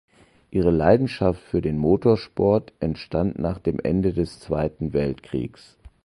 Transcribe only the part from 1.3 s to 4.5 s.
für den Motorsport entstand nach dem Ende des